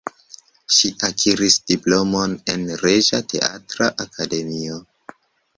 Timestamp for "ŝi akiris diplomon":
0.77-2.35